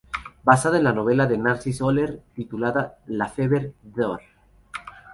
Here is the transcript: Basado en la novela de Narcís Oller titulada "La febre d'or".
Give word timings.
Basado 0.43 0.77
en 0.77 0.83
la 0.83 0.93
novela 0.93 1.27
de 1.27 1.37
Narcís 1.37 1.79
Oller 1.79 2.23
titulada 2.33 2.97
"La 3.05 3.27
febre 3.27 3.75
d'or". 3.83 4.21